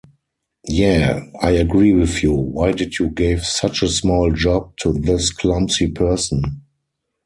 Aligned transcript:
Yeah. 0.67 1.25
I 1.43 1.51
agree 1.51 1.93
with 1.93 2.23
you. 2.23 2.33
why 2.33 2.71
did 2.71 2.97
you 2.97 3.09
gave 3.11 3.45
such 3.45 3.83
a 3.83 3.87
small 3.87 4.31
job 4.31 4.75
to 4.77 4.93
this 4.93 5.31
clumsy 5.31 5.91
person? 5.91 6.63